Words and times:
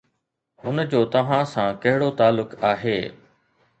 هن 0.63 0.77
جو 0.93 1.01
توهان 1.15 1.45
سان 1.51 1.69
ڪهڙو 1.83 2.09
تعلق 2.23 2.57
آهي 2.71 2.99